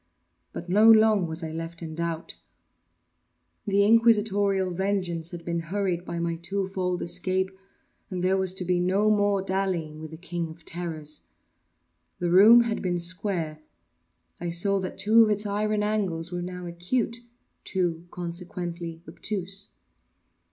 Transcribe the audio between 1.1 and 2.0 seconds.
was I left in